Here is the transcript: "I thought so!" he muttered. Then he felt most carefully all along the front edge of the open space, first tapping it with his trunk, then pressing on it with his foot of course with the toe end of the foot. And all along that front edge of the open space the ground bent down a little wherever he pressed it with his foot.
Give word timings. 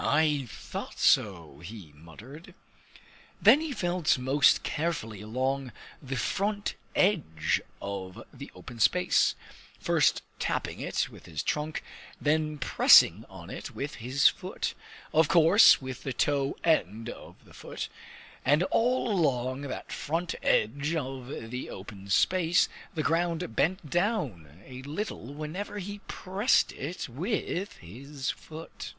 "I 0.00 0.46
thought 0.48 0.98
so!" 0.98 1.58
he 1.58 1.92
muttered. 1.94 2.54
Then 3.42 3.60
he 3.60 3.72
felt 3.72 4.16
most 4.16 4.62
carefully 4.62 5.22
all 5.22 5.30
along 5.30 5.72
the 6.00 6.16
front 6.16 6.76
edge 6.96 7.60
of 7.82 8.22
the 8.32 8.50
open 8.54 8.78
space, 8.80 9.34
first 9.78 10.22
tapping 10.38 10.80
it 10.80 11.10
with 11.10 11.26
his 11.26 11.42
trunk, 11.42 11.82
then 12.20 12.56
pressing 12.58 13.26
on 13.28 13.50
it 13.50 13.72
with 13.74 13.96
his 13.96 14.28
foot 14.28 14.72
of 15.12 15.28
course 15.28 15.82
with 15.82 16.04
the 16.04 16.14
toe 16.14 16.56
end 16.64 17.10
of 17.10 17.44
the 17.44 17.52
foot. 17.54 17.90
And 18.46 18.62
all 18.64 19.10
along 19.10 19.62
that 19.62 19.92
front 19.92 20.34
edge 20.42 20.94
of 20.94 21.50
the 21.50 21.68
open 21.68 22.08
space 22.08 22.68
the 22.94 23.02
ground 23.02 23.54
bent 23.54 23.90
down 23.90 24.62
a 24.64 24.80
little 24.82 25.34
wherever 25.34 25.78
he 25.78 25.98
pressed 26.08 26.72
it 26.72 27.10
with 27.10 27.76
his 27.76 28.30
foot. 28.30 28.94